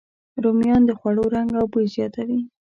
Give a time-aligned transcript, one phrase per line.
[0.43, 2.39] رومیان د خوړو رنګ او بوی زیاتوي